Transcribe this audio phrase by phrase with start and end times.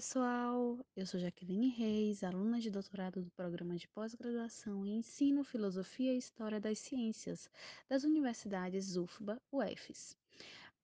[0.00, 6.14] pessoal, eu sou Jaqueline Reis, aluna de doutorado do programa de pós-graduação em Ensino, Filosofia
[6.14, 7.50] e História das Ciências
[7.86, 10.16] das Universidades UFBA, UFES.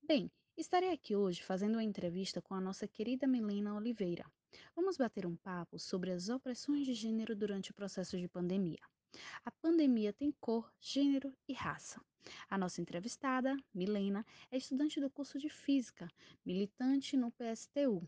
[0.02, 4.30] Bem, estarei aqui hoje fazendo uma entrevista com a nossa querida Milena Oliveira.
[4.74, 8.83] Vamos bater um papo sobre as opressões de gênero durante o processo de pandemia.
[9.46, 12.02] A pandemia tem cor, gênero e raça.
[12.51, 16.06] A nossa entrevistada, Milena, é estudante do curso de Física,
[16.45, 18.06] militante no PSTU,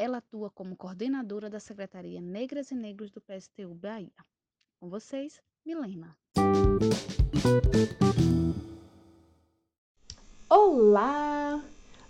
[0.00, 4.08] ela atua como coordenadora da Secretaria Negras e Negros do PSTU Bahia.
[4.80, 6.16] Com vocês, Milena.
[10.48, 11.62] Olá!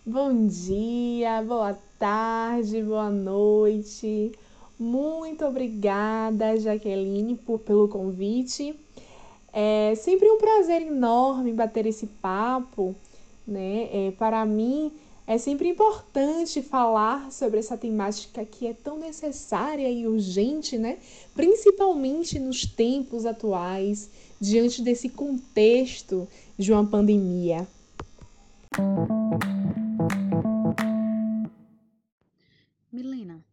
[0.07, 4.31] Bom dia, boa tarde, boa noite.
[4.79, 8.73] Muito obrigada, Jaqueline, por, pelo convite.
[9.53, 12.95] É sempre um prazer enorme bater esse papo,
[13.45, 13.89] né?
[13.93, 14.93] É, para mim,
[15.27, 20.99] é sempre importante falar sobre essa temática que é tão necessária e urgente, né?
[21.35, 26.27] Principalmente nos tempos atuais, diante desse contexto
[26.59, 27.69] de uma pandemia.
[32.91, 33.45] Milena,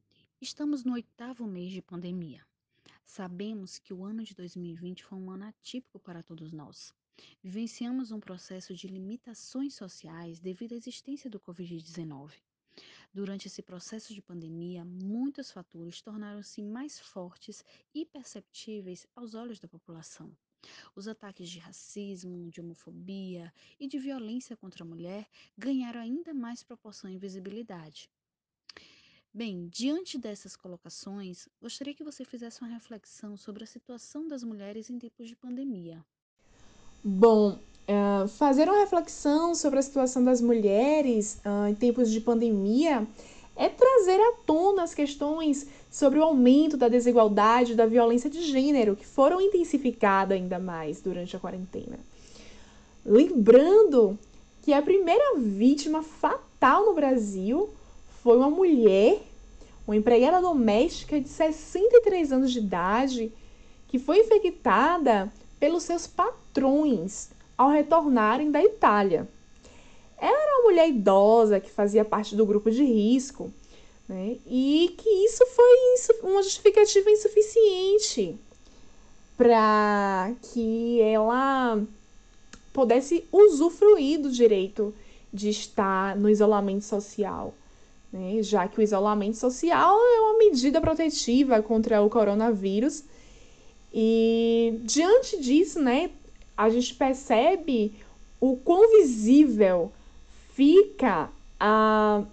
[0.41, 2.41] estamos no oitavo mês de pandemia.
[3.05, 6.93] Sabemos que o ano de 2020 foi um ano atípico para todos nós.
[7.43, 12.33] Vivenciamos um processo de limitações sociais devido à existência do Covid-19.
[13.13, 19.67] Durante esse processo de pandemia, muitos fatores tornaram-se mais fortes e perceptíveis aos olhos da
[19.67, 20.31] população.
[20.95, 26.63] Os ataques de racismo, de homofobia e de violência contra a mulher ganharam ainda mais
[26.63, 28.09] proporção e visibilidade.
[29.33, 34.89] Bem, diante dessas colocações, gostaria que você fizesse uma reflexão sobre a situação das mulheres
[34.89, 36.03] em tempos de pandemia.
[37.03, 43.07] Bom, uh, fazer uma reflexão sobre a situação das mulheres uh, em tempos de pandemia
[43.55, 48.43] é trazer à tona as questões sobre o aumento da desigualdade e da violência de
[48.43, 51.99] gênero, que foram intensificadas ainda mais durante a quarentena.
[53.03, 54.17] Lembrando
[54.61, 57.69] que a primeira vítima fatal no Brasil
[58.21, 59.21] foi uma mulher,
[59.87, 63.31] uma empregada doméstica de 63 anos de idade,
[63.87, 66.46] que foi infectada pelos seus patrões
[67.57, 69.27] ao retornarem da Itália.
[70.17, 73.51] Ela era uma mulher idosa que fazia parte do grupo de risco,
[74.07, 74.37] né?
[74.45, 78.35] e que isso foi uma justificativa insuficiente
[79.37, 81.81] para que ela
[82.73, 84.93] pudesse usufruir do direito
[85.31, 87.53] de estar no isolamento social,
[88.11, 88.41] né?
[88.41, 93.03] já que o isolamento social é uma medida protetiva contra o coronavírus
[93.93, 96.11] e diante disso, né,
[96.57, 97.93] a gente percebe
[98.41, 99.91] o quão visível
[100.53, 101.29] fica
[101.59, 102.23] a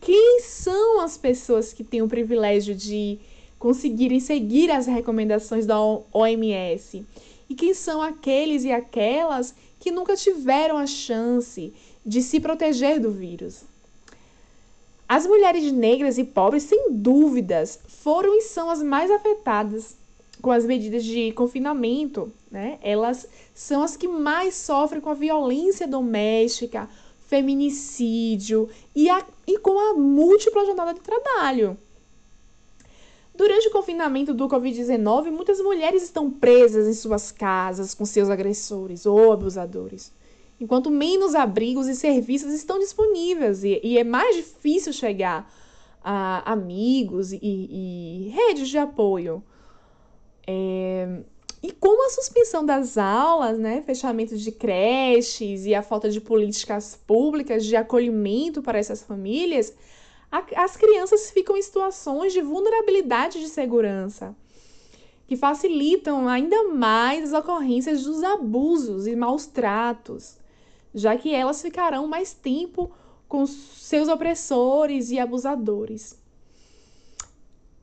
[0.00, 3.18] quem são as pessoas que têm o privilégio de
[3.58, 7.04] conseguirem seguir as recomendações da OMS
[7.48, 11.72] e quem são aqueles e aquelas que nunca tiveram a chance
[12.04, 13.62] de se proteger do vírus.
[15.08, 19.96] As mulheres negras e pobres, sem dúvidas, foram e são as mais afetadas
[20.44, 22.78] com as medidas de confinamento, né?
[22.82, 26.86] Elas são as que mais sofrem com a violência doméstica,
[27.26, 31.78] feminicídio e, a, e com a múltipla jornada de trabalho.
[33.34, 39.06] Durante o confinamento do Covid-19, muitas mulheres estão presas em suas casas com seus agressores
[39.06, 40.12] ou abusadores,
[40.60, 45.50] enquanto menos abrigos e serviços estão disponíveis e, e é mais difícil chegar
[46.04, 49.42] a amigos e, e redes de apoio.
[50.46, 51.22] É,
[51.62, 57.00] e com a suspensão das aulas, né, fechamento de creches e a falta de políticas
[57.06, 59.74] públicas de acolhimento para essas famílias,
[60.30, 64.36] a, as crianças ficam em situações de vulnerabilidade de segurança,
[65.26, 70.36] que facilitam ainda mais as ocorrências dos abusos e maus tratos,
[70.94, 72.90] já que elas ficarão mais tempo
[73.26, 76.22] com seus opressores e abusadores.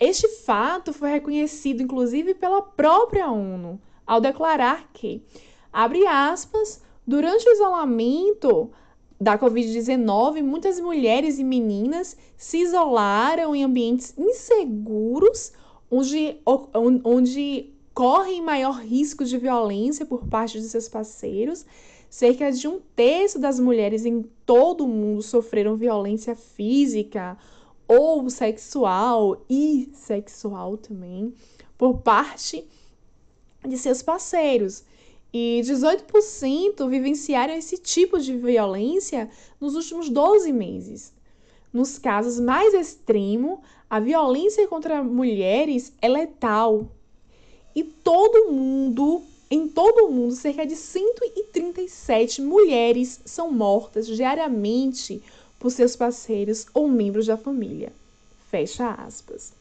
[0.02, 5.22] Este fato foi reconhecido inclusive pela própria ONU, ao declarar que,
[5.72, 8.72] abre aspas, durante o isolamento
[9.20, 15.54] da Covid-19, muitas mulheres e meninas se isolaram em ambientes inseguros,
[15.92, 16.42] onde,
[17.06, 21.64] onde correm maior risco de violência por parte de seus parceiros.
[22.10, 27.38] Cerca de um terço das mulheres em todo o mundo sofreram violência física
[27.92, 31.34] ou sexual e sexual também
[31.78, 32.66] por parte
[33.68, 34.86] de seus parceiros.
[35.34, 39.30] E 18% vivenciaram esse tipo de violência
[39.60, 41.14] nos últimos 12 meses.
[41.74, 43.60] nos casos mais extremos,
[43.90, 46.88] a violência contra mulheres é letal.
[47.76, 55.22] E todo mundo, em todo o mundo, cerca de 137 mulheres são mortas diariamente
[55.62, 57.94] por seus parceiros ou membros da família.
[58.50, 59.54] Fecha aspas.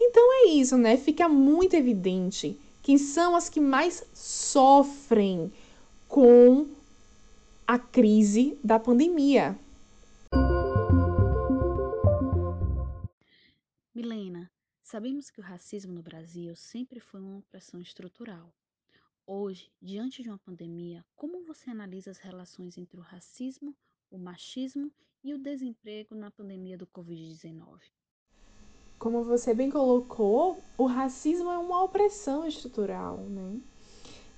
[0.00, 0.96] Então é isso, né?
[0.96, 5.52] Fica muito evidente quem são as que mais sofrem
[6.06, 6.68] com
[7.66, 9.58] a crise da pandemia.
[13.92, 14.48] Milena,
[14.80, 18.54] sabemos que o racismo no Brasil sempre foi uma opressão estrutural.
[19.26, 23.74] Hoje, diante de uma pandemia, como você analisa as relações entre o racismo,
[24.10, 24.90] o machismo
[25.22, 27.80] e o desemprego na pandemia do Covid-19?
[28.98, 33.60] Como você bem colocou, o racismo é uma opressão estrutural, né?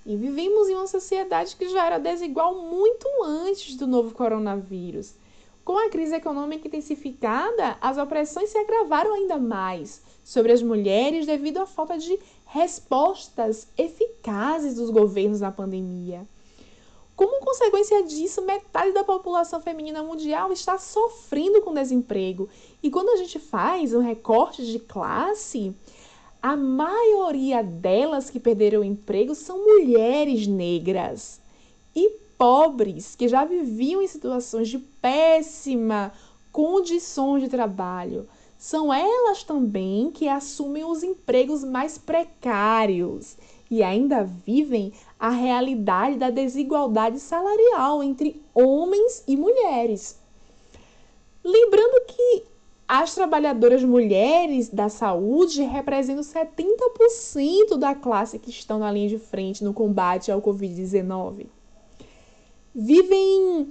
[0.05, 5.15] E vivemos em uma sociedade que já era desigual muito antes do novo coronavírus.
[5.63, 11.59] Com a crise econômica intensificada, as opressões se agravaram ainda mais sobre as mulheres devido
[11.59, 12.17] à falta de
[12.47, 16.27] respostas eficazes dos governos na pandemia.
[17.19, 22.47] Como consequência disso, metade da população feminina mundial está sofrendo com desemprego.
[22.81, 25.75] E quando a gente faz um recorte de classe,
[26.41, 31.41] a maioria delas que perderam o emprego são mulheres negras
[31.93, 36.13] e pobres que já viviam em situações de péssima
[36.53, 38.29] condições de trabalho.
[38.57, 43.35] São elas também que assumem os empregos mais precários
[43.69, 50.17] e ainda vivem a realidade da desigualdade salarial entre homens e mulheres.
[51.43, 52.43] Lembrando que
[52.87, 59.63] as trabalhadoras mulheres da saúde representam 70% da classe que estão na linha de frente
[59.63, 61.47] no combate ao Covid-19.
[62.73, 63.67] Vivem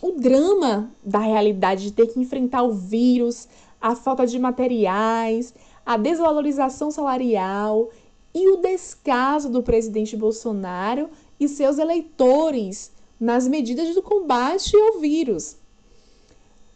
[0.00, 3.46] o drama da realidade de ter que enfrentar o vírus,
[3.80, 5.54] a falta de materiais,
[5.84, 7.90] a desvalorização salarial
[8.34, 11.08] e o descaso do presidente Bolsonaro
[11.38, 15.56] e seus eleitores nas medidas do combate ao vírus.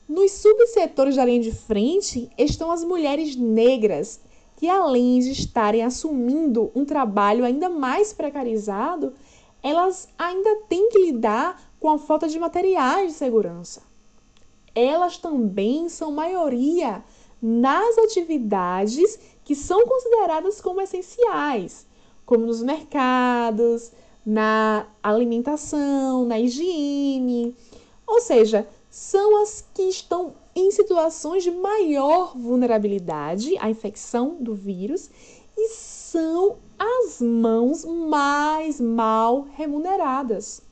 [0.08, 4.20] Nos subsetores da linha de frente estão as mulheres negras,
[4.56, 9.12] que além de estarem assumindo um trabalho ainda mais precarizado,
[9.62, 13.82] elas ainda têm que lidar com a falta de materiais de segurança.
[14.74, 17.02] Elas também são maioria
[17.40, 21.86] nas atividades que são consideradas como essenciais,
[22.24, 23.92] como nos mercados,
[24.24, 27.56] na alimentação, na higiene.
[28.06, 35.10] Ou seja, são as que estão em situações de maior vulnerabilidade à infecção do vírus
[35.56, 40.62] e são as mãos mais mal remuneradas.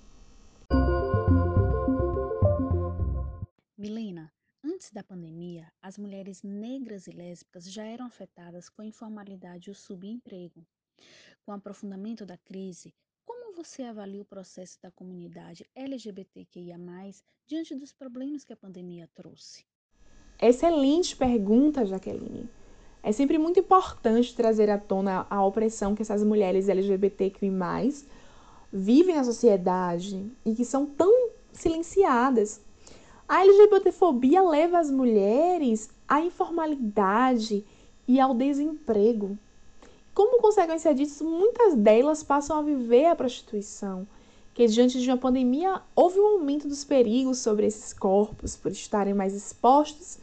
[3.78, 4.30] Milena,
[4.62, 9.72] Antes da pandemia, as mulheres negras e lésbicas já eram afetadas com a informalidade e
[9.72, 10.66] o subemprego.
[11.46, 16.76] Com o aprofundamento da crise, como você avalia o processo da comunidade LGBTQIA,
[17.46, 19.64] diante dos problemas que a pandemia trouxe?
[20.38, 22.46] Excelente pergunta, Jaqueline.
[23.02, 27.50] É sempre muito importante trazer à tona a opressão que essas mulheres LGBTQI,
[28.70, 32.60] vivem na sociedade e que são tão silenciadas
[33.30, 37.64] a LGBTfobia leva as mulheres à informalidade
[38.08, 39.38] e ao desemprego.
[40.12, 44.04] Como consequência disso, muitas delas passam a viver a prostituição,
[44.52, 49.14] que diante de uma pandemia houve um aumento dos perigos sobre esses corpos por estarem
[49.14, 50.18] mais expostos,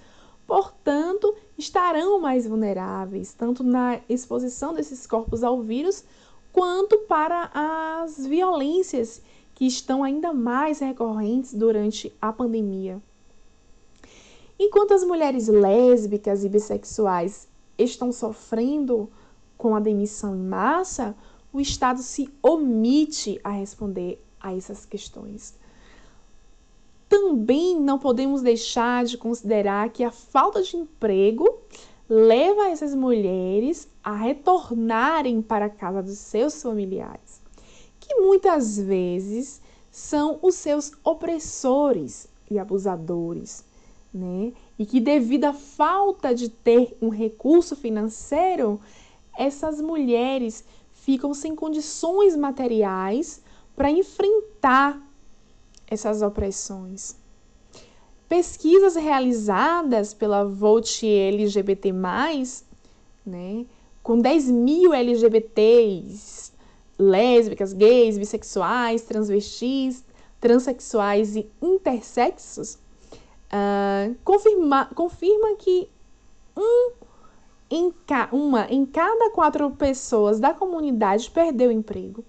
[0.46, 6.04] portanto, estarão mais vulneráveis, tanto na exposição desses corpos ao vírus,
[6.52, 9.22] quanto para as violências
[9.58, 13.02] que estão ainda mais recorrentes durante a pandemia.
[14.60, 19.10] Enquanto as mulheres lésbicas e bissexuais estão sofrendo
[19.58, 21.16] com a demissão em massa,
[21.52, 25.56] o Estado se omite a responder a essas questões.
[27.10, 31.58] Também não podemos deixar de considerar que a falta de emprego
[32.08, 37.27] leva essas mulheres a retornarem para a casa dos seus familiares
[38.08, 39.62] que muitas vezes
[39.92, 43.66] são os seus opressores e abusadores,
[44.14, 44.54] né?
[44.80, 48.80] E que devido à falta de ter um recurso financeiro,
[49.38, 53.42] essas mulheres ficam sem condições materiais
[53.76, 55.02] para enfrentar
[55.88, 57.16] essas opressões.
[58.28, 61.94] Pesquisas realizadas pela Volt LGBT+,
[63.26, 63.66] né,
[64.04, 66.37] com 10 mil LGBTs
[66.98, 70.04] lésbicas, gays, bissexuais, transvestis,
[70.40, 72.76] transexuais e intersexos,
[73.52, 75.90] uh, confirma, confirma que
[76.56, 76.92] um
[77.70, 82.24] em ca, uma em cada quatro pessoas da comunidade perdeu emprego.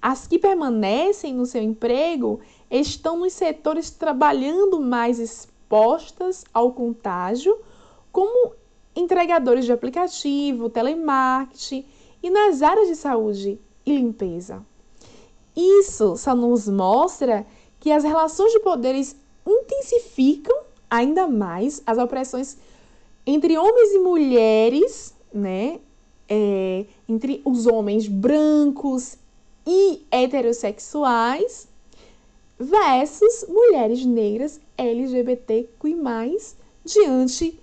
[0.00, 7.58] As que permanecem no seu emprego estão nos setores trabalhando mais expostas ao contágio,
[8.12, 8.52] como
[8.94, 11.86] entregadores de aplicativo, telemarketing
[12.22, 14.64] e nas áreas de saúde e limpeza.
[15.56, 17.46] Isso só nos mostra
[17.78, 20.56] que as relações de poderes intensificam
[20.90, 22.56] ainda mais as opressões
[23.26, 25.80] entre homens e mulheres, né?
[26.28, 29.18] É, entre os homens brancos
[29.66, 31.68] e heterossexuais
[32.58, 36.38] versus mulheres negras LGBTQI+,
[36.84, 37.58] diante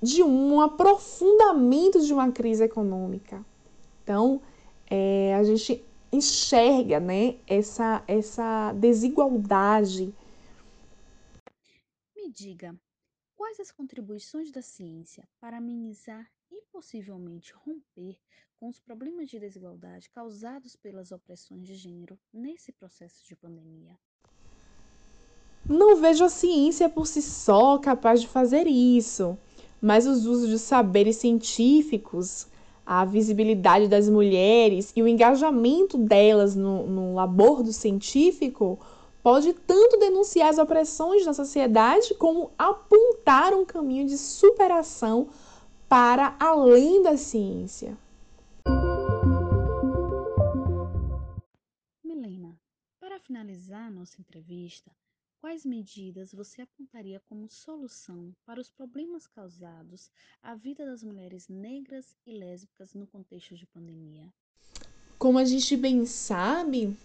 [0.00, 3.44] de um aprofundamento de uma crise econômica.
[4.02, 4.40] Então,
[4.90, 10.14] é, a gente enxerga né, essa, essa desigualdade.
[12.16, 12.74] Me diga,
[13.34, 18.18] quais as contribuições da ciência para amenizar e possivelmente romper
[18.58, 23.98] com os problemas de desigualdade causados pelas opressões de gênero nesse processo de pandemia?
[25.68, 29.36] Não vejo a ciência por si só capaz de fazer isso,
[29.80, 32.46] mas os usos de saberes científicos
[32.86, 38.78] a visibilidade das mulheres e o engajamento delas no, no labor do científico
[39.22, 45.28] pode tanto denunciar as opressões na sociedade como apontar um caminho de superação
[45.88, 47.96] para além da ciência.
[52.04, 52.54] Milena,
[53.00, 54.90] para finalizar nossa entrevista,
[55.44, 60.10] Quais medidas você apontaria como solução para os problemas causados
[60.42, 64.32] à vida das mulheres negras e lésbicas no contexto de pandemia?
[65.18, 66.96] Como a gente bem sabe,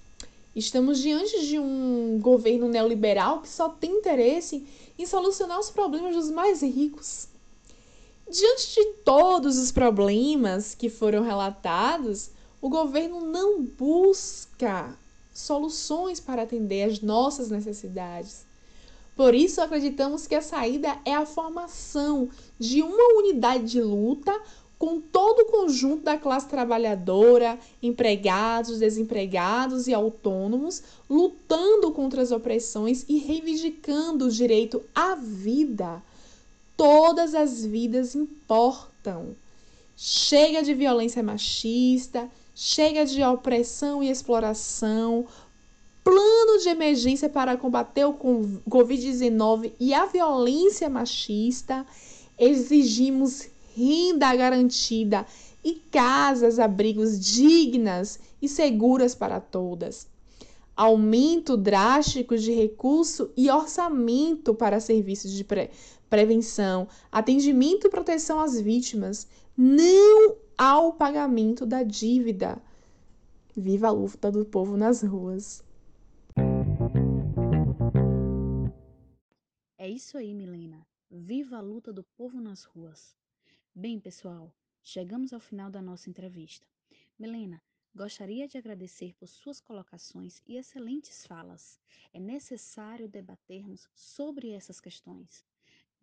[0.55, 4.65] estamos diante de um governo neoliberal que só tem interesse
[4.97, 7.27] em solucionar os problemas dos mais ricos.
[8.31, 12.31] Diante de todos os problemas que foram relatados,
[12.61, 14.97] o governo não busca
[15.33, 18.45] soluções para atender às nossas necessidades.
[19.15, 24.33] Por isso, acreditamos que a saída é a formação de uma unidade de luta
[24.79, 33.03] com todo o conjunto da classe trabalhadora, empregados, desempregados e autônomos, lutando contra as opressões
[33.09, 36.01] e reivindicando o direito à vida.
[36.77, 39.35] Todas as vidas importam.
[39.97, 45.25] Chega de violência machista, chega de opressão e exploração,
[46.03, 48.13] plano de emergência para combater o
[48.69, 51.85] Covid-19 e a violência machista,
[52.37, 55.25] exigimos renda garantida
[55.63, 60.05] e casas, abrigos dignas e seguras para todas.
[60.75, 65.69] Aumento drástico de recurso e orçamento para serviços de pre
[66.09, 69.27] prevenção, atendimento e proteção às vítimas.
[69.55, 72.61] Não ao pagamento da dívida.
[73.55, 75.63] Viva a luta do povo nas ruas.
[79.77, 80.85] É isso aí, Milena.
[81.09, 83.15] Viva a luta do povo nas ruas.
[83.73, 86.67] Bem, pessoal, chegamos ao final da nossa entrevista.
[87.17, 87.61] Milena,
[87.95, 91.79] gostaria de agradecer por suas colocações e excelentes falas.
[92.11, 95.45] É necessário debatermos sobre essas questões.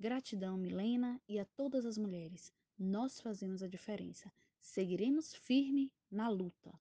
[0.00, 2.50] Gratidão, Milena, e a todas as mulheres.
[2.78, 4.32] Nós fazemos a diferença.
[4.66, 6.72] Seguiremos firme na luta.